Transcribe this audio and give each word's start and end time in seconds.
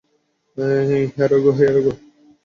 Here 0.57 1.31
we 1.35 1.41
go! 1.85 1.91